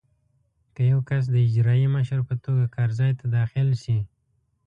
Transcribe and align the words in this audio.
که 0.75 0.81
یو 0.91 0.99
کس 1.09 1.23
د 1.29 1.35
اجرایي 1.47 1.87
مشر 1.95 2.19
په 2.29 2.33
توګه 2.43 2.63
کار 2.75 2.89
ځای 2.99 3.11
ته 3.19 3.25
داخل 3.37 3.69
شي. 3.83 3.99